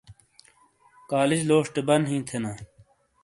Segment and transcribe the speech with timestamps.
[1.11, 2.51] کالج لوشٹے بن ھی تھے نا